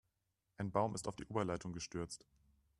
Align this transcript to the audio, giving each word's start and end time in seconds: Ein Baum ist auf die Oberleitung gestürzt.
Ein 0.57 0.71
Baum 0.71 0.95
ist 0.95 1.07
auf 1.07 1.15
die 1.15 1.27
Oberleitung 1.27 1.73
gestürzt. 1.73 2.25